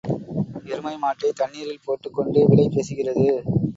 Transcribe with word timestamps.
எருமை 0.65 0.93
மாட்டைத் 0.97 1.35
தண்ணீரில் 1.35 1.83
போட்டுக் 1.85 2.13
கொண்டு 2.13 2.45
விலை 2.47 2.67
பேசுகிறது. 2.67 3.27